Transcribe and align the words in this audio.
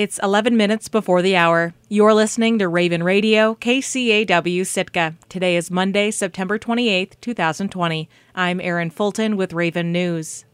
It's 0.00 0.18
11 0.22 0.56
minutes 0.56 0.88
before 0.88 1.20
the 1.20 1.36
hour. 1.36 1.74
You're 1.90 2.14
listening 2.14 2.58
to 2.58 2.68
Raven 2.68 3.02
Radio, 3.02 3.54
KCAW 3.56 4.66
Sitka. 4.66 5.14
Today 5.28 5.56
is 5.56 5.70
Monday, 5.70 6.10
September 6.10 6.58
28th, 6.58 7.20
2020. 7.20 8.08
I'm 8.34 8.62
Erin 8.62 8.88
Fulton 8.88 9.36
with 9.36 9.52
Raven 9.52 9.92
News. 9.92 10.46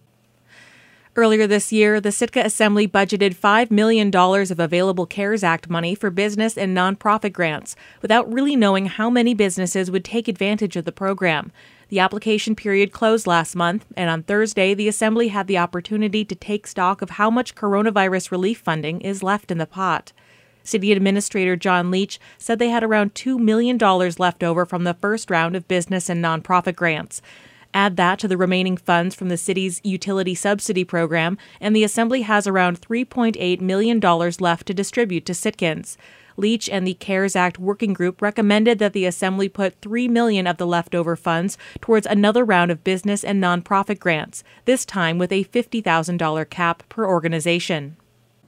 Earlier 1.14 1.46
this 1.46 1.72
year, 1.72 2.00
the 2.00 2.10
Sitka 2.10 2.40
Assembly 2.44 2.88
budgeted 2.88 3.36
$5 3.36 3.70
million 3.70 4.12
of 4.12 4.58
available 4.58 5.06
CARES 5.06 5.44
Act 5.44 5.70
money 5.70 5.94
for 5.94 6.10
business 6.10 6.58
and 6.58 6.76
nonprofit 6.76 7.32
grants 7.32 7.76
without 8.02 8.30
really 8.32 8.56
knowing 8.56 8.86
how 8.86 9.08
many 9.08 9.32
businesses 9.32 9.92
would 9.92 10.04
take 10.04 10.26
advantage 10.26 10.74
of 10.74 10.84
the 10.84 10.90
program. 10.90 11.52
The 11.88 12.00
application 12.00 12.56
period 12.56 12.90
closed 12.90 13.26
last 13.26 13.54
month, 13.54 13.86
and 13.96 14.10
on 14.10 14.24
Thursday, 14.24 14.74
the 14.74 14.88
Assembly 14.88 15.28
had 15.28 15.46
the 15.46 15.58
opportunity 15.58 16.24
to 16.24 16.34
take 16.34 16.66
stock 16.66 17.00
of 17.00 17.10
how 17.10 17.30
much 17.30 17.54
coronavirus 17.54 18.32
relief 18.32 18.58
funding 18.58 19.00
is 19.00 19.22
left 19.22 19.50
in 19.50 19.58
the 19.58 19.66
pot. 19.66 20.12
City 20.64 20.90
Administrator 20.90 21.54
John 21.54 21.92
Leach 21.92 22.18
said 22.38 22.58
they 22.58 22.70
had 22.70 22.82
around 22.82 23.14
$2 23.14 23.38
million 23.38 23.78
left 23.78 24.42
over 24.42 24.66
from 24.66 24.82
the 24.82 24.94
first 24.94 25.30
round 25.30 25.54
of 25.54 25.68
business 25.68 26.08
and 26.08 26.24
nonprofit 26.24 26.74
grants. 26.74 27.22
Add 27.72 27.96
that 27.98 28.18
to 28.20 28.28
the 28.28 28.36
remaining 28.36 28.76
funds 28.76 29.14
from 29.14 29.28
the 29.28 29.36
city's 29.36 29.80
utility 29.84 30.34
subsidy 30.34 30.82
program, 30.82 31.38
and 31.60 31.76
the 31.76 31.84
Assembly 31.84 32.22
has 32.22 32.48
around 32.48 32.80
$3.8 32.80 33.60
million 33.60 34.00
left 34.00 34.66
to 34.66 34.74
distribute 34.74 35.24
to 35.26 35.34
Sitkans. 35.34 35.96
Leach 36.36 36.68
and 36.68 36.86
the 36.86 36.94
CARES 36.94 37.36
Act 37.36 37.58
working 37.58 37.92
group 37.92 38.20
recommended 38.20 38.78
that 38.78 38.92
the 38.92 39.06
assembly 39.06 39.48
put 39.48 39.80
3 39.80 40.08
million 40.08 40.46
of 40.46 40.56
the 40.56 40.66
leftover 40.66 41.16
funds 41.16 41.56
towards 41.80 42.06
another 42.06 42.44
round 42.44 42.70
of 42.70 42.84
business 42.84 43.24
and 43.24 43.42
nonprofit 43.42 43.98
grants, 43.98 44.44
this 44.64 44.84
time 44.84 45.18
with 45.18 45.32
a 45.32 45.44
$50,000 45.44 46.50
cap 46.50 46.82
per 46.88 47.06
organization. 47.06 47.96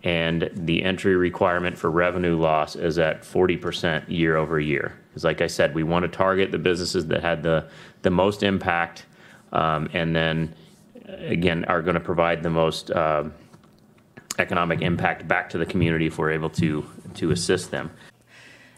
And 0.05 0.51
the 0.55 0.85
entry 0.85 1.17
requirement 1.17 1.77
for 1.77 1.91
revenue 1.91 2.37
loss 2.37 2.77
is 2.77 2.99
at 2.99 3.23
40% 3.23 4.05
year 4.09 4.37
over 4.37 4.61
year. 4.61 4.97
Because, 5.09 5.25
like 5.25 5.41
I 5.41 5.49
said, 5.49 5.75
we 5.75 5.83
want 5.83 6.05
to 6.05 6.09
target 6.09 6.53
the 6.53 6.59
businesses 6.59 7.09
that 7.09 7.23
had 7.23 7.43
the, 7.43 7.67
the 8.03 8.11
most 8.11 8.43
impact 8.43 9.07
um, 9.53 9.89
and 9.93 10.15
then, 10.15 10.55
again, 11.07 11.65
are 11.65 11.83
going 11.83 11.95
to 11.95 12.01
provide 12.01 12.43
the 12.43 12.51
most. 12.51 12.91
Uh, 12.91 13.25
economic 14.39 14.81
impact 14.83 15.29
back 15.29 15.51
to 15.51 15.59
the 15.59 15.67
community 15.67 16.07
if 16.07 16.19
we're 16.19 16.31
able 16.31 16.51
to 16.51 16.89
to 17.15 17.31
assist 17.31 17.71
them. 17.71 17.91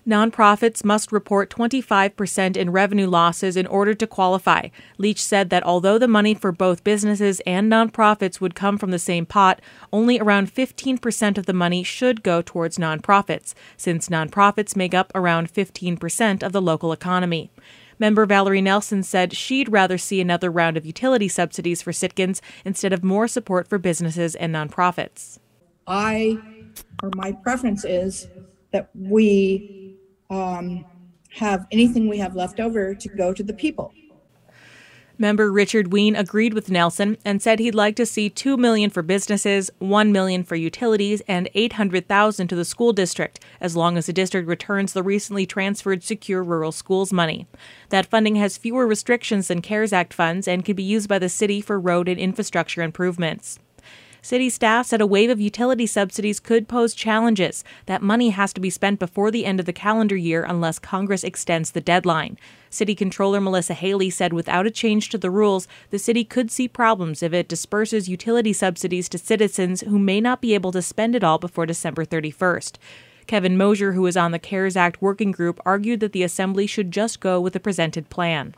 Nonprofits 0.08 0.82
must 0.82 1.12
report 1.12 1.50
25% 1.50 2.56
in 2.56 2.70
revenue 2.70 3.06
losses 3.06 3.54
in 3.54 3.66
order 3.66 3.92
to 3.92 4.06
qualify. 4.06 4.68
Leach 4.96 5.22
said 5.22 5.50
that 5.50 5.62
although 5.62 5.98
the 5.98 6.08
money 6.08 6.34
for 6.34 6.52
both 6.52 6.82
businesses 6.82 7.40
and 7.46 7.70
nonprofits 7.70 8.40
would 8.40 8.54
come 8.54 8.78
from 8.78 8.92
the 8.92 8.98
same 8.98 9.26
pot, 9.26 9.60
only 9.92 10.18
around 10.18 10.52
15% 10.52 11.36
of 11.36 11.44
the 11.44 11.52
money 11.52 11.82
should 11.82 12.22
go 12.22 12.40
towards 12.40 12.78
nonprofits, 12.78 13.52
since 13.76 14.08
nonprofits 14.08 14.74
make 14.74 14.94
up 14.94 15.12
around 15.14 15.52
15% 15.52 16.42
of 16.42 16.52
the 16.52 16.62
local 16.62 16.92
economy. 16.92 17.50
Member 17.98 18.24
Valerie 18.24 18.62
Nelson 18.62 19.02
said 19.02 19.36
she'd 19.36 19.70
rather 19.70 19.98
see 19.98 20.22
another 20.22 20.50
round 20.50 20.78
of 20.78 20.86
utility 20.86 21.28
subsidies 21.28 21.82
for 21.82 21.92
Sitkans 21.92 22.40
instead 22.64 22.94
of 22.94 23.04
more 23.04 23.28
support 23.28 23.68
for 23.68 23.76
businesses 23.76 24.34
and 24.34 24.54
nonprofits. 24.54 25.38
I, 25.86 26.38
or 27.02 27.10
my 27.14 27.32
preference 27.32 27.84
is 27.84 28.28
that 28.72 28.90
we 28.94 29.96
um, 30.30 30.84
have 31.30 31.66
anything 31.70 32.08
we 32.08 32.18
have 32.18 32.36
left 32.36 32.60
over 32.60 32.94
to 32.94 33.08
go 33.08 33.32
to 33.32 33.42
the 33.42 33.52
people. 33.52 33.92
Member 35.20 35.52
Richard 35.52 35.92
Wein 35.92 36.16
agreed 36.16 36.54
with 36.54 36.70
Nelson 36.70 37.18
and 37.26 37.42
said 37.42 37.58
he'd 37.58 37.74
like 37.74 37.94
to 37.96 38.06
see 38.06 38.30
2 38.30 38.56
million 38.56 38.88
for 38.88 39.02
businesses, 39.02 39.70
1 39.78 40.12
million 40.12 40.42
for 40.42 40.56
utilities, 40.56 41.20
and 41.28 41.50
800,000 41.52 42.48
to 42.48 42.56
the 42.56 42.64
school 42.64 42.94
district 42.94 43.38
as 43.60 43.76
long 43.76 43.98
as 43.98 44.06
the 44.06 44.14
district 44.14 44.48
returns 44.48 44.94
the 44.94 45.02
recently 45.02 45.44
transferred 45.44 46.02
secure 46.02 46.42
rural 46.42 46.72
schools 46.72 47.12
money. 47.12 47.46
That 47.90 48.06
funding 48.06 48.36
has 48.36 48.56
fewer 48.56 48.86
restrictions 48.86 49.48
than 49.48 49.60
CARES 49.60 49.92
Act 49.92 50.14
funds 50.14 50.48
and 50.48 50.64
can 50.64 50.74
be 50.74 50.82
used 50.82 51.10
by 51.10 51.18
the 51.18 51.28
city 51.28 51.60
for 51.60 51.78
road 51.78 52.08
and 52.08 52.18
infrastructure 52.18 52.80
improvements. 52.80 53.58
City 54.22 54.50
staff 54.50 54.86
said 54.86 55.00
a 55.00 55.06
wave 55.06 55.30
of 55.30 55.40
utility 55.40 55.86
subsidies 55.86 56.40
could 56.40 56.68
pose 56.68 56.94
challenges. 56.94 57.64
That 57.86 58.02
money 58.02 58.30
has 58.30 58.52
to 58.52 58.60
be 58.60 58.68
spent 58.68 58.98
before 58.98 59.30
the 59.30 59.46
end 59.46 59.60
of 59.60 59.66
the 59.66 59.72
calendar 59.72 60.16
year 60.16 60.44
unless 60.44 60.78
Congress 60.78 61.24
extends 61.24 61.70
the 61.70 61.80
deadline. 61.80 62.38
City 62.68 62.94
Controller 62.94 63.40
Melissa 63.40 63.72
Haley 63.72 64.10
said 64.10 64.34
without 64.34 64.66
a 64.66 64.70
change 64.70 65.08
to 65.08 65.18
the 65.18 65.30
rules, 65.30 65.66
the 65.88 65.98
city 65.98 66.22
could 66.22 66.50
see 66.50 66.68
problems 66.68 67.22
if 67.22 67.32
it 67.32 67.48
disperses 67.48 68.08
utility 68.08 68.52
subsidies 68.52 69.08
to 69.08 69.18
citizens 69.18 69.80
who 69.82 69.98
may 69.98 70.20
not 70.20 70.42
be 70.42 70.54
able 70.54 70.72
to 70.72 70.82
spend 70.82 71.14
it 71.14 71.24
all 71.24 71.38
before 71.38 71.64
December 71.64 72.04
31st. 72.04 72.76
Kevin 73.26 73.56
Mosher, 73.56 73.92
who 73.92 74.06
is 74.06 74.16
on 74.16 74.32
the 74.32 74.38
CARES 74.38 74.76
Act 74.76 75.00
working 75.00 75.30
group, 75.30 75.60
argued 75.64 76.00
that 76.00 76.12
the 76.12 76.22
Assembly 76.22 76.66
should 76.66 76.90
just 76.90 77.20
go 77.20 77.40
with 77.40 77.54
the 77.54 77.60
presented 77.60 78.10
plan 78.10 78.54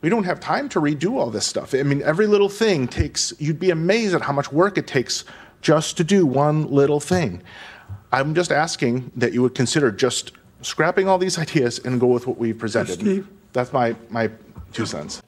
we 0.00 0.08
don't 0.08 0.24
have 0.24 0.40
time 0.40 0.68
to 0.70 0.80
redo 0.80 1.16
all 1.18 1.30
this 1.30 1.46
stuff. 1.46 1.74
I 1.74 1.82
mean, 1.82 2.02
every 2.02 2.26
little 2.26 2.48
thing 2.48 2.88
takes, 2.88 3.32
you'd 3.38 3.60
be 3.60 3.70
amazed 3.70 4.14
at 4.14 4.22
how 4.22 4.32
much 4.32 4.50
work 4.50 4.78
it 4.78 4.86
takes 4.86 5.24
just 5.60 5.96
to 5.98 6.04
do 6.04 6.24
one 6.24 6.70
little 6.70 7.00
thing. 7.00 7.42
I'm 8.12 8.34
just 8.34 8.50
asking 8.50 9.12
that 9.16 9.32
you 9.32 9.42
would 9.42 9.54
consider 9.54 9.92
just 9.92 10.32
scrapping 10.62 11.08
all 11.08 11.18
these 11.18 11.38
ideas 11.46 11.78
and 11.78 12.00
go 12.00 12.06
with 12.06 12.26
what 12.26 12.38
we've 12.38 12.58
presented. 12.58 13.00
Steve. 13.00 13.28
That's 13.52 13.72
my, 13.72 13.94
my 14.08 14.30
two 14.72 14.86
cents. 14.86 15.22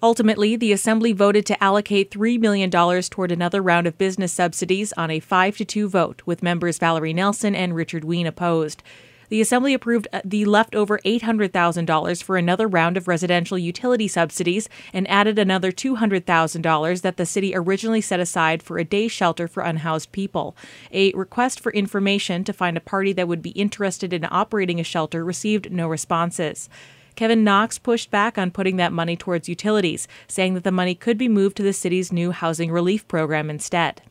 Ultimately, 0.00 0.54
the 0.54 0.72
Assembly 0.72 1.12
voted 1.12 1.44
to 1.46 1.62
allocate 1.62 2.12
$3 2.12 2.38
million 2.38 2.70
toward 2.70 3.32
another 3.32 3.60
round 3.60 3.88
of 3.88 3.98
business 3.98 4.32
subsidies 4.32 4.92
on 4.92 5.10
a 5.10 5.18
5 5.18 5.56
to 5.56 5.64
2 5.64 5.88
vote, 5.88 6.22
with 6.24 6.40
members 6.40 6.78
Valerie 6.78 7.12
Nelson 7.12 7.56
and 7.56 7.74
Richard 7.74 8.04
Wein 8.04 8.26
opposed 8.26 8.84
the 9.28 9.40
Assembly 9.40 9.74
approved 9.74 10.08
uh, 10.12 10.20
the 10.24 10.44
leftover 10.44 10.98
$800,000 11.04 12.22
for 12.22 12.36
another 12.36 12.66
round 12.66 12.96
of 12.96 13.08
residential 13.08 13.58
utility 13.58 14.08
subsidies 14.08 14.68
and 14.92 15.08
added 15.08 15.38
another 15.38 15.70
$200,000 15.72 17.00
that 17.02 17.16
the 17.16 17.26
city 17.26 17.54
originally 17.54 18.00
set 18.00 18.20
aside 18.20 18.62
for 18.62 18.78
a 18.78 18.84
day 18.84 19.08
shelter 19.08 19.48
for 19.48 19.62
unhoused 19.62 20.12
people. 20.12 20.56
A 20.92 21.12
request 21.12 21.60
for 21.60 21.72
information 21.72 22.44
to 22.44 22.52
find 22.52 22.76
a 22.76 22.80
party 22.80 23.12
that 23.12 23.28
would 23.28 23.42
be 23.42 23.50
interested 23.50 24.12
in 24.12 24.26
operating 24.30 24.80
a 24.80 24.84
shelter 24.84 25.24
received 25.24 25.70
no 25.70 25.88
responses. 25.88 26.68
Kevin 27.16 27.42
Knox 27.42 27.78
pushed 27.78 28.10
back 28.10 28.38
on 28.38 28.52
putting 28.52 28.76
that 28.76 28.92
money 28.92 29.16
towards 29.16 29.48
utilities, 29.48 30.06
saying 30.28 30.54
that 30.54 30.62
the 30.62 30.70
money 30.70 30.94
could 30.94 31.18
be 31.18 31.28
moved 31.28 31.56
to 31.56 31.62
the 31.64 31.72
city's 31.72 32.12
new 32.12 32.30
housing 32.30 32.70
relief 32.70 33.08
program 33.08 33.50
instead 33.50 34.02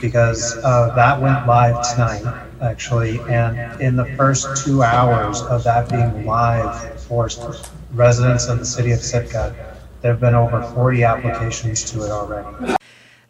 because 0.00 0.56
uh, 0.62 0.94
that 0.94 1.20
went 1.20 1.46
live 1.46 1.76
tonight, 1.90 2.22
actually. 2.60 3.20
And 3.28 3.80
in 3.80 3.96
the 3.96 4.06
first 4.16 4.64
two 4.64 4.82
hours 4.82 5.42
of 5.42 5.64
that 5.64 5.88
being 5.88 6.26
live 6.26 7.00
for 7.02 7.28
residents 7.92 8.48
of 8.48 8.58
the 8.58 8.64
city 8.64 8.92
of 8.92 9.00
Sitka, 9.00 9.54
there 10.02 10.12
have 10.12 10.20
been 10.20 10.34
over 10.34 10.62
40 10.74 11.02
applications 11.04 11.90
to 11.90 12.04
it 12.04 12.10
already. 12.10 12.76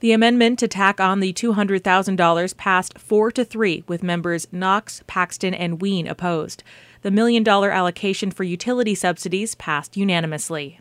The 0.00 0.12
amendment 0.12 0.60
to 0.60 0.68
tack 0.68 1.00
on 1.00 1.18
the 1.18 1.32
$200,000 1.32 2.56
passed 2.56 2.98
4 2.98 3.32
to 3.32 3.44
3, 3.44 3.84
with 3.88 4.02
members 4.02 4.46
Knox, 4.52 5.02
Paxton, 5.08 5.54
and 5.54 5.80
Wein 5.80 6.06
opposed. 6.06 6.62
The 7.02 7.10
million 7.10 7.42
dollar 7.42 7.70
allocation 7.70 8.30
for 8.30 8.44
utility 8.44 8.94
subsidies 8.94 9.54
passed 9.56 9.96
unanimously. 9.96 10.80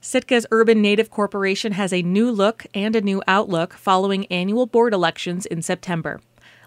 Sitka's 0.00 0.46
Urban 0.50 0.82
Native 0.82 1.10
Corporation 1.10 1.72
has 1.72 1.92
a 1.92 2.02
new 2.02 2.28
look 2.28 2.66
and 2.74 2.96
a 2.96 3.00
new 3.00 3.22
outlook 3.28 3.74
following 3.74 4.26
annual 4.26 4.66
board 4.66 4.92
elections 4.92 5.46
in 5.46 5.62
September. 5.62 6.20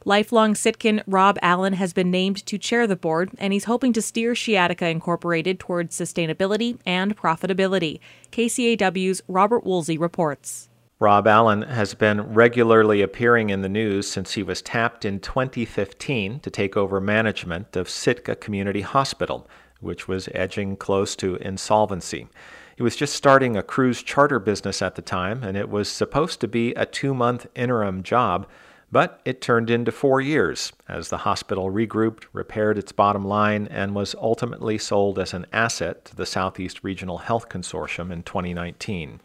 Lifelong 0.07 0.53
Sitkan 0.53 1.01
Rob 1.07 1.39
Allen 1.41 1.73
has 1.73 1.91
been 1.91 2.11
named 2.11 2.45
to 2.45 2.59
chair 2.59 2.85
the 2.85 2.95
board, 2.95 3.31
and 3.39 3.51
he's 3.51 3.63
hoping 3.63 3.91
to 3.93 4.03
steer 4.03 4.35
Shee 4.35 4.53
Atiká 4.53 4.91
Incorporated 4.91 5.59
towards 5.59 5.99
sustainability 5.99 6.77
and 6.85 7.17
profitability. 7.17 7.99
KCAW's 8.31 9.23
Robert 9.27 9.66
Woolsey 9.66 9.97
reports. 9.97 10.69
Rob 10.99 11.25
Allen 11.25 11.63
has 11.63 11.95
been 11.95 12.21
regularly 12.21 13.01
appearing 13.01 13.49
in 13.49 13.63
the 13.63 13.67
news 13.67 14.07
since 14.07 14.33
he 14.33 14.43
was 14.43 14.61
tapped 14.61 15.05
in 15.05 15.19
2015 15.19 16.40
to 16.40 16.49
take 16.52 16.78
over 16.78 17.02
management 17.02 17.75
of 17.75 17.90
Sitka 17.90 18.35
Community 18.35 18.81
Hospital, 18.81 19.49
which 19.79 20.07
was 20.07 20.29
edging 20.35 20.78
close 20.78 21.16
to 21.16 21.37
insolvency. 21.37 22.28
He 22.75 22.84
was 22.84 22.96
just 22.96 23.16
starting 23.16 23.57
a 23.57 23.63
cruise 23.63 24.03
charter 24.03 24.37
business 24.37 24.84
at 24.84 24.93
the 24.93 25.02
time, 25.02 25.43
and 25.43 25.57
it 25.57 25.67
was 25.67 25.90
supposed 25.90 26.41
to 26.41 26.47
be 26.47 26.75
a 26.75 26.85
two 26.85 27.16
month 27.16 27.47
interim 27.55 28.03
job, 28.03 28.46
but 28.95 29.19
it 29.25 29.41
turned 29.41 29.69
into 29.69 29.91
four 29.91 30.21
years 30.21 30.71
as 30.87 31.09
the 31.09 31.17
hospital 31.17 31.69
regrouped, 31.69 32.23
repaired 32.31 32.77
its 32.77 32.93
bottom 32.93 33.25
line, 33.25 33.67
and 33.69 33.93
was 33.93 34.15
ultimately 34.21 34.77
sold 34.77 35.19
as 35.19 35.33
an 35.33 35.45
asset 35.51 36.05
to 36.05 36.15
the 36.15 36.25
Southeast 36.25 36.79
Regional 36.81 37.17
Health 37.17 37.49
Consortium 37.49 38.09
in 38.09 38.23
2019. 38.23 39.19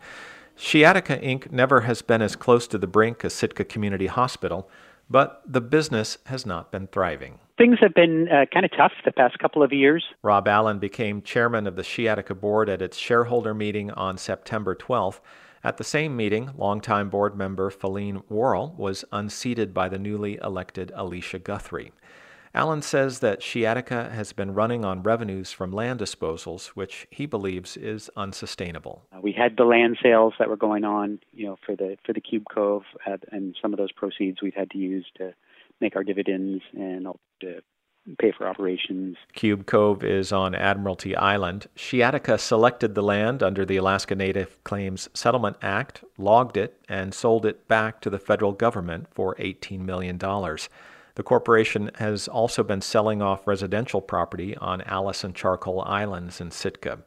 Shee 0.57 0.81
Atiká 0.81 1.23
Inc. 1.23 1.53
never 1.53 1.83
has 1.83 2.03
been 2.03 2.21
as 2.21 2.35
close 2.35 2.67
to 2.67 2.79
the 2.79 2.89
brink 2.89 3.25
as 3.25 3.33
Sitka 3.33 3.65
Community 3.65 4.09
Hospital, 4.09 4.69
but 5.09 5.41
the 5.47 5.61
business 5.61 6.19
has 6.25 6.45
not 6.45 6.73
been 6.73 6.89
thriving. 6.89 7.39
Things 7.57 7.79
have 7.81 7.95
been 7.95 8.27
uh, 8.27 8.47
kind 8.53 8.65
of 8.65 8.73
tough 8.77 8.91
the 9.05 9.13
past 9.13 9.39
couple 9.39 9.63
of 9.63 9.73
years. 9.73 10.05
Rob 10.25 10.49
Allen 10.49 10.81
became 10.81 11.23
chairman 11.23 11.69
of 11.69 11.77
the 11.77 11.85
Shee 11.85 12.07
Atiká 12.07 12.41
board 12.41 12.69
at 12.69 12.83
its 12.83 12.99
shareholder 12.99 13.55
meeting 13.55 13.93
on 13.93 14.19
September 14.19 14.75
12th 14.75 15.21
At 15.63 15.77
the 15.77 15.85
same 15.85 16.17
meeting, 16.17 16.51
longtime 16.57 17.11
board 17.11 17.37
member 17.37 17.71
Feline 17.71 18.23
Worrell 18.31 18.75
was 18.79 19.05
unseated 19.13 19.75
by 19.75 19.91
the 19.91 19.99
newly 19.99 20.39
elected 20.43 20.91
Alicia 20.95 21.39
Guthrie. 21.39 21.93
Allen 22.55 22.81
says 22.81 23.21
that 23.21 23.43
Shee 23.43 23.61
Atiká 23.61 24.11
has 24.11 24.33
been 24.33 24.55
running 24.55 24.87
on 24.87 25.03
revenues 25.03 25.53
from 25.53 25.71
land 25.71 26.01
disposals, 26.01 26.69
which 26.69 27.07
he 27.11 27.27
believes 27.27 27.77
is 27.77 28.11
unsustainable. 28.17 29.05
Uh, 29.15 29.21
we 29.21 29.33
had 29.33 29.57
the 29.59 29.65
land 29.65 29.99
sales 30.03 30.33
that 30.39 30.49
were 30.49 30.57
going 30.57 30.85
on, 30.85 31.21
you 31.33 31.47
know, 31.47 31.59
for 31.65 31.77
the 31.77 31.97
for 32.05 32.15
the 32.15 32.21
Cube 32.21 32.45
Cove, 32.53 32.85
and 33.31 33.55
some 33.61 33.75
of 33.75 33.79
those 33.79 33.93
proceeds 33.93 34.41
we've 34.41 34.55
had 34.55 34.71
to 34.71 34.79
use 34.79 35.07
to 35.19 35.35
make 35.81 35.95
our 35.95 36.03
dividends 36.03 36.63
and 36.73 37.07
to 37.41 37.61
pay 38.19 38.33
for 38.33 38.49
operations. 38.49 39.17
Cube 39.33 39.67
Cove 39.67 40.03
is 40.03 40.33
on 40.33 40.55
Admiralty 40.55 41.15
Island. 41.17 41.67
Shee 41.75 41.99
Atiká 41.99 42.39
selected 42.39 42.95
the 42.95 43.03
land 43.03 43.43
under 43.43 43.65
the 43.65 43.77
Alaska 43.77 44.15
Native 44.15 44.63
Claims 44.65 45.09
Settlement 45.15 45.57
Act, 45.63 46.03
logged 46.19 46.57
it, 46.57 46.81
and 46.89 47.15
sold 47.15 47.47
it 47.47 47.69
back 47.69 48.01
to 48.01 48.11
the 48.11 48.19
federal 48.19 48.53
government 48.53 49.07
for 49.13 49.35
$18 49.37 49.81
million. 49.81 50.19
The 50.19 51.23
corporation 51.23 51.91
has 51.97 52.29
also 52.29 52.63
been 52.63 52.81
selling 52.81 53.21
off 53.21 53.47
residential 53.47 54.01
property 54.01 54.57
on 54.57 54.81
Alice 54.83 55.25
and 55.25 55.35
Charcoal 55.35 55.83
Islands 55.83 56.41
in 56.41 56.51
Sitka. 56.51 57.01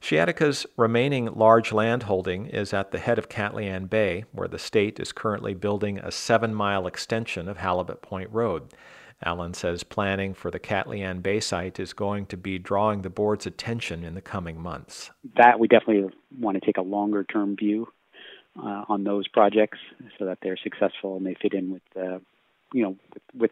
Shee 0.00 0.16
Atiká's 0.16 0.64
remaining 0.76 1.26
large 1.34 1.72
landholding 1.72 2.46
is 2.46 2.72
at 2.72 2.92
the 2.92 3.00
head 3.00 3.18
of 3.18 3.28
Katlian 3.28 3.90
Bay, 3.90 4.24
where 4.30 4.46
the 4.46 4.58
state 4.58 5.00
is 5.00 5.10
currently 5.10 5.54
building 5.54 5.98
a 5.98 6.12
seven 6.12 6.54
mile 6.54 6.86
extension 6.86 7.48
of 7.48 7.56
Halibut 7.56 8.00
Point 8.00 8.30
Road. 8.30 8.72
Allen 9.24 9.52
says 9.52 9.82
planning 9.82 10.32
for 10.32 10.50
the 10.50 10.60
Katlian 10.60 11.22
Bay 11.22 11.40
site 11.40 11.80
is 11.80 11.92
going 11.92 12.26
to 12.26 12.36
be 12.36 12.58
drawing 12.58 13.02
the 13.02 13.10
board's 13.10 13.46
attention 13.46 14.04
in 14.04 14.14
the 14.14 14.20
coming 14.20 14.60
months. 14.60 15.10
That 15.36 15.58
we 15.58 15.66
definitely 15.66 16.10
want 16.38 16.54
to 16.54 16.64
take 16.64 16.76
a 16.76 16.82
longer 16.82 17.24
term 17.24 17.56
view 17.56 17.88
uh, 18.56 18.84
on 18.88 19.04
those 19.04 19.26
projects 19.28 19.78
so 20.18 20.24
that 20.26 20.38
they're 20.42 20.56
successful 20.56 21.16
and 21.16 21.26
they 21.26 21.34
fit 21.40 21.54
in 21.54 21.72
with, 21.72 21.82
uh, 21.96 22.18
you 22.72 22.82
know, 22.82 22.96
with, 23.12 23.22
with 23.34 23.50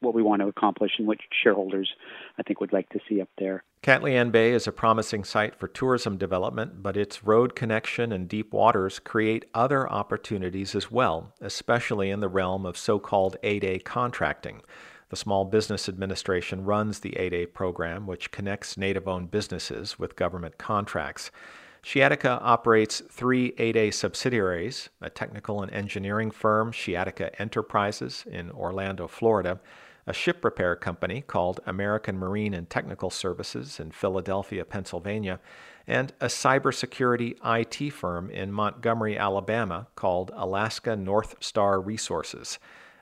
what 0.00 0.14
we 0.14 0.22
want 0.22 0.42
to 0.42 0.48
accomplish 0.48 0.92
and 0.98 1.06
what 1.06 1.18
shareholders 1.42 1.90
I 2.38 2.42
think 2.42 2.60
would 2.60 2.72
like 2.72 2.88
to 2.90 3.00
see 3.08 3.20
up 3.20 3.30
there. 3.38 3.64
Katlian 3.82 4.30
Bay 4.30 4.52
is 4.52 4.66
a 4.66 4.72
promising 4.72 5.24
site 5.24 5.54
for 5.58 5.68
tourism 5.68 6.18
development, 6.18 6.82
but 6.82 6.96
its 6.96 7.24
road 7.24 7.54
connection 7.54 8.12
and 8.12 8.28
deep 8.28 8.52
waters 8.52 8.98
create 8.98 9.46
other 9.54 9.88
opportunities 9.90 10.74
as 10.74 10.90
well, 10.90 11.32
especially 11.40 12.10
in 12.10 12.20
the 12.20 12.28
realm 12.28 12.66
of 12.66 12.76
so 12.76 12.98
called 12.98 13.36
8A 13.42 13.84
contracting. 13.84 14.60
The 15.08 15.16
Small 15.16 15.44
Business 15.44 15.88
Administration 15.88 16.64
runs 16.64 16.98
the 16.98 17.12
8A 17.12 17.52
program, 17.54 18.08
which 18.08 18.32
connects 18.32 18.76
Native 18.76 19.06
owned 19.06 19.30
businesses 19.30 20.00
with 20.00 20.16
government 20.16 20.58
contracts. 20.58 21.30
Shee 21.82 22.00
Atiká 22.00 22.40
operates 22.42 23.00
three 23.08 23.52
8A 23.52 23.94
subsidiaries 23.94 24.88
a 25.00 25.08
technical 25.08 25.62
and 25.62 25.72
engineering 25.72 26.32
firm, 26.32 26.72
Shee 26.72 26.94
Atiká 26.94 27.30
Enterprises, 27.38 28.24
in 28.28 28.50
Orlando, 28.50 29.06
Florida, 29.06 29.60
a 30.08 30.12
ship 30.12 30.44
repair 30.44 30.74
company 30.74 31.20
called 31.20 31.60
American 31.66 32.18
Marine 32.18 32.54
and 32.54 32.68
Technical 32.68 33.10
Services 33.10 33.78
in 33.78 33.92
Philadelphia, 33.92 34.64
Pennsylvania, 34.64 35.38
and 35.86 36.12
a 36.20 36.26
cybersecurity 36.26 37.36
IT 37.44 37.92
firm 37.92 38.28
in 38.30 38.50
Montgomery, 38.50 39.16
Alabama 39.16 39.86
called 39.94 40.32
Alaska 40.34 40.96
North 40.96 41.36
Star 41.38 41.80
Resources. 41.80 42.58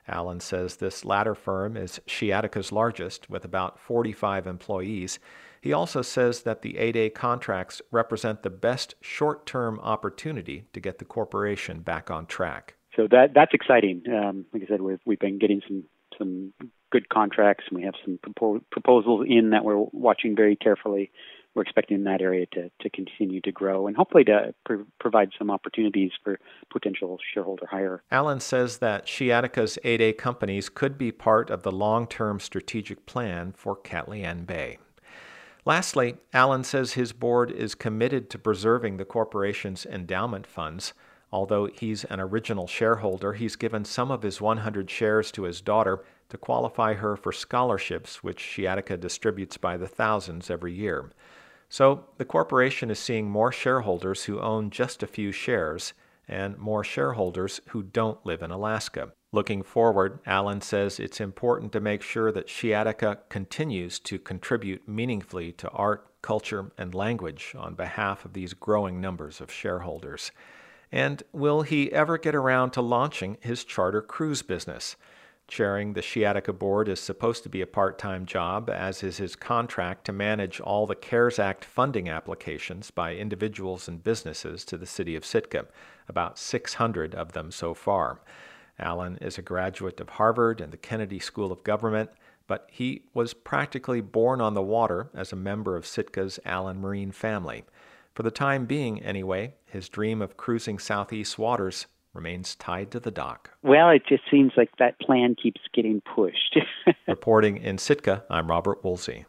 Allen 0.07 0.39
says 0.39 0.75
this 0.75 1.03
latter 1.03 1.35
firm 1.35 1.75
is 1.75 1.99
Shee 2.05 2.29
Atiká's 2.29 2.71
largest, 2.71 3.29
with 3.29 3.43
about 3.43 3.79
45 3.79 4.47
employees. 4.47 5.19
He 5.61 5.73
also 5.73 6.01
says 6.03 6.43
that 6.43 6.61
the 6.61 6.73
8A 6.73 7.13
contracts 7.15 7.81
represent 7.91 8.43
the 8.43 8.51
best 8.51 8.95
short 9.01 9.45
term 9.45 9.79
opportunity 9.79 10.65
to 10.73 10.79
get 10.79 10.99
the 10.99 11.05
corporation 11.05 11.79
back 11.79 12.11
on 12.11 12.27
track. 12.27 12.75
So 12.95 13.07
that 13.09 13.33
that's 13.33 13.53
exciting. 13.53 14.03
Um, 14.07 14.45
like 14.53 14.63
I 14.63 14.67
said, 14.67 14.81
we've, 14.81 14.99
we've 15.05 15.19
been 15.19 15.39
getting 15.39 15.61
some, 15.67 15.83
some 16.17 16.53
good 16.91 17.09
contracts, 17.09 17.65
and 17.69 17.77
we 17.77 17.83
have 17.83 17.95
some 18.05 18.19
propo- 18.19 18.61
proposals 18.71 19.25
in 19.27 19.49
that 19.49 19.65
we're 19.65 19.85
watching 19.91 20.35
very 20.35 20.55
carefully 20.55 21.11
we're 21.55 21.61
expecting 21.61 22.03
that 22.03 22.21
area 22.21 22.45
to, 22.53 22.69
to 22.81 22.89
continue 22.89 23.39
to 23.41 23.51
grow 23.51 23.87
and 23.87 23.95
hopefully 23.95 24.25
to 24.25 24.53
pr- 24.65 24.83
provide 24.99 25.29
some 25.39 25.49
opportunities 25.49 26.11
for 26.23 26.37
potential 26.71 27.17
shareholder 27.33 27.65
hire. 27.65 28.03
Allen 28.11 28.41
says 28.41 28.79
that 28.79 29.07
Shee 29.07 29.27
Atiká's 29.27 29.79
8A 29.83 30.17
companies 30.17 30.69
could 30.69 30.97
be 30.97 31.11
part 31.11 31.49
of 31.49 31.63
the 31.63 31.71
long 31.71 32.07
term 32.07 32.39
strategic 32.39 33.05
plan 33.05 33.53
for 33.53 33.75
Katlian 33.75 34.45
Bay. 34.45 34.77
Lastly, 35.63 36.17
Allen 36.31 36.63
says 36.63 36.93
his 36.93 37.11
board 37.11 37.49
is 37.49 37.73
committed 37.73 38.29
to 38.29 38.37
preserving 38.37 38.97
the 38.97 39.05
corporation's 39.05 39.85
endowment 39.85 40.45
funds. 40.45 40.93
Although 41.31 41.65
he's 41.65 42.03
an 42.05 42.19
original 42.19 42.67
shareholder, 42.67 43.33
he's 43.33 43.55
given 43.55 43.83
some 43.83 44.11
of 44.11 44.21
his 44.21 44.39
100 44.39 44.89
shares 44.91 45.31
to 45.31 45.43
his 45.43 45.61
daughter 45.61 46.03
to 46.29 46.37
qualify 46.37 46.93
her 46.93 47.15
for 47.15 47.31
scholarships, 47.31 48.23
which 48.23 48.39
Shee 48.39 48.63
Atiká 48.63 48.99
distributes 48.99 49.57
by 49.57 49.75
the 49.75 49.87
thousands 49.87 50.51
every 50.51 50.73
year. 50.73 51.09
So 51.69 52.05
the 52.17 52.25
corporation 52.25 52.91
is 52.91 52.99
seeing 52.99 53.29
more 53.29 53.51
shareholders 53.51 54.25
who 54.25 54.39
own 54.39 54.69
just 54.69 55.03
a 55.03 55.07
few 55.07 55.31
shares 55.31 55.93
and 56.27 56.57
more 56.57 56.83
shareholders 56.83 57.61
who 57.69 57.83
don't 57.83 58.25
live 58.25 58.41
in 58.41 58.51
Alaska. 58.51 59.11
Looking 59.31 59.63
forward, 59.63 60.19
Allen 60.25 60.61
says 60.61 60.99
it's 60.99 61.19
important 61.19 61.71
to 61.73 61.79
make 61.79 62.01
sure 62.01 62.31
that 62.31 62.49
Shee 62.49 62.69
Atiká 62.69 63.17
continues 63.29 63.99
to 63.99 64.17
contribute 64.17 64.87
meaningfully 64.87 65.51
to 65.53 65.69
art, 65.71 66.07
culture, 66.21 66.71
and 66.77 66.95
language 66.95 67.53
on 67.57 67.75
behalf 67.75 68.25
of 68.25 68.33
these 68.33 68.53
growing 68.53 69.01
numbers 69.01 69.41
of 69.41 69.51
shareholders. 69.51 70.31
And 70.91 71.21
will 71.33 71.63
he 71.63 71.91
ever 71.91 72.17
get 72.17 72.33
around 72.33 72.71
to 72.71 72.81
launching 72.81 73.37
his 73.41 73.65
charter 73.65 74.01
cruise 74.01 74.41
business? 74.41 74.95
Chairing 75.47 75.93
the 75.93 76.01
Shee 76.01 76.21
Atiká 76.21 76.57
board 76.57 76.89
is 76.89 76.99
supposed 76.99 77.43
to 77.43 77.49
be 77.49 77.61
a 77.61 77.67
part 77.67 77.99
time 77.99 78.25
job, 78.25 78.69
as 78.69 79.03
is 79.03 79.17
his 79.17 79.35
contract 79.35 80.05
to 80.05 80.11
manage 80.11 80.59
all 80.59 80.87
the 80.87 80.95
CARES 80.95 81.37
Act 81.37 81.63
funding 81.63 82.09
applications 82.09 82.89
by 82.89 83.15
individuals 83.15 83.87
and 83.87 84.03
businesses 84.03 84.65
to 84.65 84.77
the 84.77 84.87
city 84.87 85.15
of 85.15 85.23
Sitka, 85.23 85.67
about 86.09 86.39
600 86.39 87.13
of 87.13 87.33
them 87.33 87.51
so 87.51 87.75
far. 87.75 88.21
Allen 88.79 89.17
is 89.21 89.37
a 89.37 89.43
graduate 89.43 89.99
of 89.99 90.09
Harvard 90.09 90.59
and 90.59 90.73
the 90.73 90.77
Kennedy 90.77 91.19
School 91.19 91.51
of 91.51 91.63
Government, 91.63 92.09
but 92.47 92.67
he 92.71 93.03
was 93.13 93.33
practically 93.33 94.01
born 94.01 94.41
on 94.41 94.55
the 94.55 94.61
water 94.61 95.09
as 95.13 95.31
a 95.31 95.37
member 95.37 95.75
of 95.75 95.85
Sitka's 95.85 96.39
Allen 96.43 96.81
Marine 96.81 97.11
family. 97.11 97.63
For 98.15 98.23
the 98.23 98.31
time 98.31 98.65
being, 98.65 99.01
anyway, 99.03 99.53
his 99.65 99.89
dream 99.89 100.21
of 100.21 100.37
cruising 100.37 100.79
southeast 100.79 101.37
waters 101.37 101.85
remains 102.15 102.55
tied 102.55 102.89
to 102.91 102.99
the 102.99 103.11
dock. 103.11 103.51
Well, 103.61 103.89
it 103.89 104.03
just 104.07 104.23
seems 104.31 104.53
like 104.57 104.69
that 104.79 104.99
plan 104.99 105.35
keeps 105.35 105.61
getting 105.73 106.01
pushed. 106.01 106.57
Reporting 107.07 107.57
in 107.57 107.77
Sitka, 107.77 108.23
I'm 108.29 108.49
Robert 108.49 108.83
Woolsey. 108.83 109.25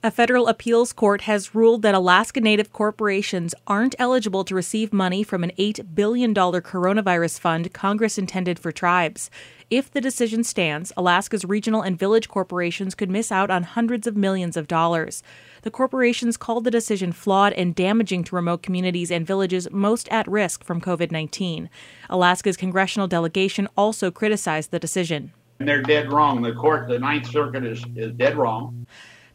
A 0.00 0.12
federal 0.12 0.46
appeals 0.46 0.92
court 0.92 1.22
has 1.22 1.56
ruled 1.56 1.82
that 1.82 1.94
Alaska 1.94 2.40
Native 2.40 2.72
corporations 2.72 3.52
aren't 3.66 3.96
eligible 3.98 4.44
to 4.44 4.54
receive 4.54 4.92
money 4.92 5.24
from 5.24 5.42
an 5.42 5.50
$8 5.58 5.92
billion 5.96 6.32
coronavirus 6.32 7.40
fund 7.40 7.72
Congress 7.72 8.16
intended 8.16 8.60
for 8.60 8.70
tribes. 8.70 9.28
If 9.70 9.90
the 9.90 10.00
decision 10.00 10.44
stands, 10.44 10.92
Alaska's 10.96 11.44
regional 11.44 11.82
and 11.82 11.98
village 11.98 12.28
corporations 12.28 12.94
could 12.94 13.10
miss 13.10 13.32
out 13.32 13.50
on 13.50 13.64
hundreds 13.64 14.06
of 14.06 14.16
millions 14.16 14.56
of 14.56 14.68
dollars. 14.68 15.24
The 15.62 15.70
corporations 15.72 16.36
called 16.36 16.62
the 16.62 16.70
decision 16.70 17.10
flawed 17.10 17.52
and 17.54 17.74
damaging 17.74 18.22
to 18.24 18.36
remote 18.36 18.62
communities 18.62 19.10
and 19.10 19.26
villages 19.26 19.68
most 19.72 20.08
at 20.10 20.28
risk 20.28 20.62
from 20.62 20.80
COVID 20.80 21.10
19. 21.10 21.68
Alaska's 22.08 22.56
congressional 22.56 23.08
delegation 23.08 23.66
also 23.76 24.12
criticized 24.12 24.70
the 24.70 24.78
decision. 24.78 25.32
They're 25.58 25.82
dead 25.82 26.12
wrong. 26.12 26.40
The 26.42 26.52
court, 26.52 26.86
the 26.86 27.00
Ninth 27.00 27.28
Circuit, 27.28 27.64
is, 27.64 27.84
is 27.96 28.12
dead 28.12 28.36
wrong. 28.36 28.86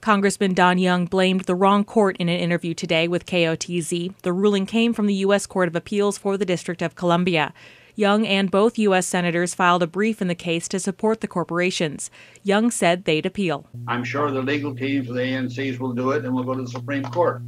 Congressman 0.04 0.54
Don 0.54 0.80
Young 0.80 1.06
blamed 1.06 1.46
the 1.46 1.56
wrong 1.56 1.86
court 1.86 2.18
in 2.18 2.28
an 2.28 2.38
interview 2.38 2.74
today 2.74 3.08
with 3.08 3.26
KOTZ. 3.26 4.14
The 4.22 4.34
ruling 4.34 4.66
came 4.66 4.94
from 4.94 5.06
the 5.06 5.14
U.S. 5.14 5.46
Court 5.46 5.70
of 5.70 5.78
Appeals 5.78 6.18
for 6.18 6.36
the 6.36 6.46
District 6.46 6.82
of 6.82 6.96
Columbia. 6.96 7.54
Young 7.96 8.28
and 8.28 8.52
both 8.52 8.78
U.S. 8.78 9.08
senators 9.08 9.56
filed 9.56 9.82
a 9.82 9.88
brief 9.88 10.22
in 10.22 10.28
the 10.28 10.36
case 10.36 10.68
to 10.68 10.80
support 10.82 11.22
the 11.22 11.28
corporations. 11.30 12.12
Young 12.44 12.70
said 12.70 13.06
they'd 13.06 13.26
appeal. 13.26 13.66
I'm 13.88 14.04
sure 14.04 14.30
the 14.30 14.42
legal 14.42 14.76
teams 14.76 15.08
of 15.08 15.16
the 15.16 15.22
ANCs 15.22 15.80
will 15.80 15.94
do 15.94 16.12
it, 16.12 16.26
and 16.26 16.36
we'll 16.36 16.44
go 16.44 16.56
to 16.56 16.64
the 16.64 16.68
Supreme 16.68 17.04
Court. 17.04 17.42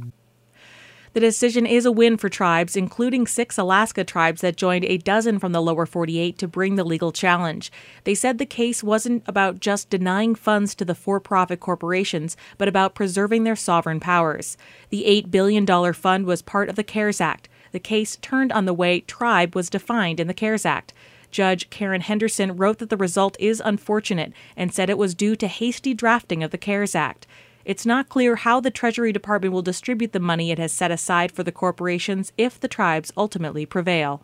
The 1.16 1.20
decision 1.20 1.64
is 1.64 1.86
a 1.86 1.92
win 1.92 2.18
for 2.18 2.28
tribes, 2.28 2.76
including 2.76 3.26
six 3.26 3.56
Alaska 3.56 4.04
tribes 4.04 4.42
that 4.42 4.58
joined 4.58 4.84
a 4.84 4.98
dozen 4.98 5.38
from 5.38 5.52
the 5.52 5.62
lower 5.62 5.86
48 5.86 6.36
to 6.36 6.46
bring 6.46 6.74
the 6.74 6.84
legal 6.84 7.10
challenge. 7.10 7.72
They 8.04 8.14
said 8.14 8.36
the 8.36 8.44
case 8.44 8.84
wasn't 8.84 9.22
about 9.26 9.58
just 9.58 9.88
denying 9.88 10.34
funds 10.34 10.74
to 10.74 10.84
the 10.84 10.94
for 10.94 11.18
profit 11.18 11.58
corporations, 11.58 12.36
but 12.58 12.68
about 12.68 12.94
preserving 12.94 13.44
their 13.44 13.56
sovereign 13.56 13.98
powers. 13.98 14.58
The 14.90 15.04
$8 15.04 15.30
billion 15.30 15.66
fund 15.94 16.26
was 16.26 16.42
part 16.42 16.68
of 16.68 16.76
the 16.76 16.84
CARES 16.84 17.22
Act. 17.22 17.48
The 17.72 17.80
case 17.80 18.16
turned 18.16 18.52
on 18.52 18.66
the 18.66 18.74
way 18.74 19.00
tribe 19.00 19.54
was 19.54 19.70
defined 19.70 20.20
in 20.20 20.26
the 20.26 20.34
CARES 20.34 20.66
Act. 20.66 20.92
Judge 21.30 21.70
Karen 21.70 22.02
Henderson 22.02 22.58
wrote 22.58 22.76
that 22.76 22.90
the 22.90 22.96
result 22.98 23.38
is 23.40 23.62
unfortunate 23.64 24.34
and 24.54 24.70
said 24.70 24.90
it 24.90 24.98
was 24.98 25.14
due 25.14 25.34
to 25.36 25.48
hasty 25.48 25.94
drafting 25.94 26.42
of 26.42 26.50
the 26.50 26.58
CARES 26.58 26.94
Act. 26.94 27.26
It's 27.66 27.84
not 27.84 28.08
clear 28.08 28.36
how 28.36 28.60
the 28.60 28.70
Treasury 28.70 29.12
Department 29.12 29.52
will 29.52 29.60
distribute 29.60 30.12
the 30.12 30.20
money 30.20 30.52
it 30.52 30.58
has 30.60 30.70
set 30.70 30.92
aside 30.92 31.32
for 31.32 31.42
the 31.42 31.50
corporations 31.50 32.32
if 32.38 32.60
the 32.60 32.68
tribes 32.68 33.12
ultimately 33.16 33.66
prevail. 33.66 34.22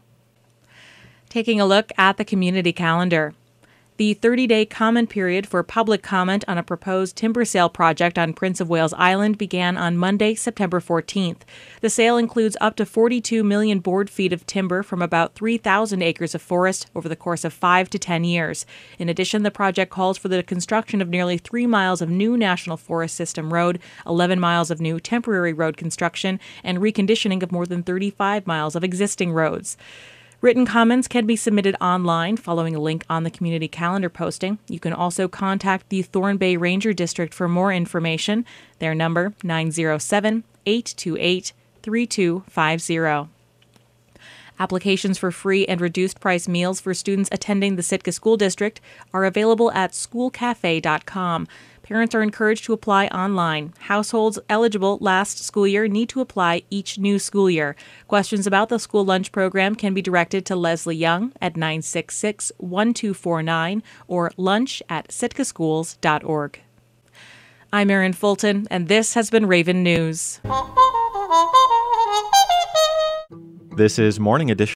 Taking 1.29 1.61
a 1.61 1.67
look 1.67 1.91
at 1.99 2.19
the 2.19 2.25
community 2.25 2.73
calendar. 2.73 3.35
The 4.03 4.15
30 4.15 4.49
day 4.49 4.67
comment 4.67 5.11
period 5.11 5.47
for 5.47 5.63
public 5.63 6.03
comment 6.03 6.45
on 6.49 6.59
a 6.59 6.65
proposed 6.65 7.15
timber 7.15 7.45
sale 7.45 7.69
project 7.69 8.19
on 8.19 8.33
Prince 8.33 8.61
of 8.61 8.69
Wales 8.69 8.93
Island 8.95 9.39
began 9.39 9.77
on 9.77 9.97
Monday, 9.97 10.35
September 10.35 10.81
14th. 10.81 11.43
The 11.83 11.89
sale 11.89 12.17
includes 12.17 12.57
up 12.61 12.75
to 12.75 12.85
42 12.85 13.45
million 13.45 13.79
board 13.79 14.11
feet 14.11 14.33
of 14.33 14.45
timber 14.45 14.83
from 14.83 15.03
about 15.03 15.37
3,000 15.37 16.03
acres 16.03 16.35
of 16.35 16.43
forest 16.43 16.91
over 16.97 17.09
the 17.09 17.15
course 17.15 17.45
of 17.45 17.53
5 17.53 17.91
to 17.91 17.99
10 18.01 18.25
years. 18.25 18.67
In 18.99 19.09
addition, 19.09 19.45
the 19.45 19.53
project 19.53 19.93
calls 19.93 20.19
for 20.19 20.27
the 20.27 20.43
construction 20.43 21.01
of 21.01 21.09
nearly 21.09 21.39
3 21.39 21.69
miles 21.69 22.03
of 22.03 22.11
new 22.11 22.37
National 22.37 22.77
Forest 22.77 23.15
System 23.15 23.55
road, 23.55 23.79
11 24.05 24.41
miles 24.41 24.73
of 24.73 24.81
new 24.81 24.99
temporary 24.99 25.53
road 25.53 25.77
construction, 25.77 26.41
and 26.65 26.79
reconditioning 26.79 27.41
of 27.41 27.53
more 27.53 27.67
than 27.67 27.85
35 27.85 28.49
miles 28.49 28.75
of 28.75 28.83
existing 28.83 29.33
roads. 29.33 29.77
Written 30.43 30.67
comments 30.67 31.07
can 31.07 31.25
be 31.25 31.37
submitted 31.37 31.77
online 31.81 32.37
following 32.37 32.75
a 32.75 32.81
link 32.81 33.05
on 33.09 33.23
the 33.23 33.31
community 33.31 33.69
calendar 33.69 34.09
posting. 34.09 34.59
You 34.69 34.81
can 34.81 34.93
also 34.93 35.29
contact 35.29 35.89
the 35.89 36.03
Thorn 36.03 36.37
Bay 36.37 36.57
Ranger 36.57 36.93
District 36.93 37.33
for 37.33 37.47
more 37.47 37.73
information. 37.73 38.45
Their 38.81 38.93
number 38.93 39.35
907 39.45 40.43
828 40.67 41.53
3250. 41.85 43.31
Applications 44.59 45.17
for 45.17 45.31
free 45.31 45.65
and 45.67 45.81
reduced 45.81 46.19
price 46.19 46.49
meals 46.49 46.81
for 46.81 46.93
students 46.93 47.29
attending 47.31 47.77
the 47.77 47.83
Sitka 47.85 48.11
School 48.11 48.37
District 48.37 48.81
are 49.15 49.25
available 49.25 49.71
at 49.71 49.93
schoolcafe.com. 49.93 51.47
Parents 51.93 52.15
are 52.15 52.23
encouraged 52.23 52.65
to 52.65 52.73
apply 52.73 53.09
online. 53.09 53.75
Households 53.81 54.39
eligible 54.49 54.97
last 55.03 55.45
school 55.45 55.67
year 55.67 55.87
need 55.87 56.09
to 56.09 56.23
apply 56.23 56.63
each 56.71 56.97
new 56.97 57.19
school 57.19 57.51
year. 57.51 57.77
Questions 58.09 58.47
about 58.47 58.71
the 58.71 58.79
school 58.79 59.05
lunch 59.05 59.31
program 59.31 59.75
can 59.75 59.93
be 59.93 60.01
directed 60.01 60.47
to 60.47 60.57
Leslie 60.57 60.97
Young 60.97 61.35
at 61.43 61.55
966 61.55 62.51
1249 62.57 63.83
or 64.09 64.33
lunch 64.39 64.83
at 64.89 65.09
sitkaschools.org. 65.09 66.61
I'm 67.75 67.91
Erin 67.91 68.15
Fulton, 68.15 68.67
and 68.71 68.89
this 68.89 69.13
has 69.13 69.29
been 69.29 69.45
Raven 69.45 69.83
News. 69.83 70.41
This 73.77 73.99
is 73.99 74.19
Morning 74.19 74.51
Edition. 74.51 74.71